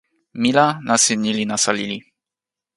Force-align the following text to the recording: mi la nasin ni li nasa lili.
mi 0.41 0.49
la 0.57 0.65
nasin 0.87 1.19
ni 1.23 1.31
li 1.37 1.43
nasa 1.47 1.71
lili. 1.77 1.99